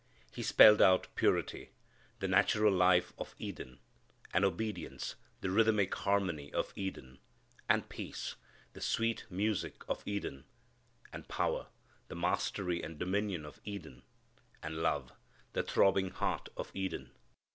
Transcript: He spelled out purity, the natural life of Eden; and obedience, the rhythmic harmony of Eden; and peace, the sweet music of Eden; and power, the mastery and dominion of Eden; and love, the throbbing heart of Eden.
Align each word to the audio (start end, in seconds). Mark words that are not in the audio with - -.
He 0.31 0.41
spelled 0.41 0.81
out 0.81 1.09
purity, 1.13 1.69
the 2.17 2.27
natural 2.27 2.73
life 2.73 3.13
of 3.19 3.35
Eden; 3.37 3.77
and 4.33 4.43
obedience, 4.43 5.13
the 5.41 5.51
rhythmic 5.51 5.93
harmony 5.93 6.51
of 6.51 6.73
Eden; 6.75 7.19
and 7.69 7.87
peace, 7.87 8.35
the 8.73 8.81
sweet 8.81 9.25
music 9.29 9.87
of 9.87 10.01
Eden; 10.07 10.45
and 11.13 11.27
power, 11.27 11.67
the 12.07 12.15
mastery 12.15 12.81
and 12.81 12.97
dominion 12.97 13.45
of 13.45 13.61
Eden; 13.63 14.01
and 14.63 14.77
love, 14.81 15.11
the 15.53 15.61
throbbing 15.61 16.09
heart 16.09 16.49
of 16.57 16.71
Eden. 16.73 17.11